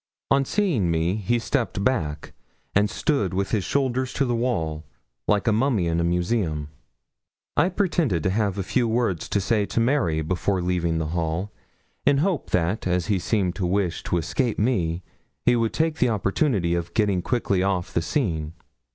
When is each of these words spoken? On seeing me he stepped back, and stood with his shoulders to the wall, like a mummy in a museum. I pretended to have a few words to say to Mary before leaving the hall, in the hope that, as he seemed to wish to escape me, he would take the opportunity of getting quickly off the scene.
On 0.31 0.43
seeing 0.45 0.89
me 0.89 1.15
he 1.17 1.37
stepped 1.37 1.83
back, 1.83 2.33
and 2.73 2.89
stood 2.89 3.35
with 3.35 3.51
his 3.51 3.63
shoulders 3.63 4.11
to 4.13 4.25
the 4.25 4.33
wall, 4.33 4.83
like 5.27 5.47
a 5.47 5.51
mummy 5.51 5.85
in 5.85 5.99
a 5.99 6.03
museum. 6.03 6.69
I 7.55 7.69
pretended 7.69 8.23
to 8.23 8.31
have 8.31 8.57
a 8.57 8.63
few 8.63 8.87
words 8.87 9.29
to 9.29 9.39
say 9.39 9.67
to 9.67 9.79
Mary 9.79 10.23
before 10.23 10.59
leaving 10.59 10.97
the 10.97 11.05
hall, 11.13 11.51
in 12.03 12.15
the 12.15 12.21
hope 12.23 12.49
that, 12.49 12.87
as 12.87 13.05
he 13.13 13.19
seemed 13.19 13.53
to 13.57 13.67
wish 13.67 14.01
to 14.05 14.17
escape 14.17 14.57
me, 14.57 15.03
he 15.45 15.55
would 15.55 15.71
take 15.71 15.99
the 15.99 16.09
opportunity 16.09 16.73
of 16.73 16.95
getting 16.95 17.21
quickly 17.21 17.61
off 17.61 17.93
the 17.93 18.01
scene. 18.01 18.53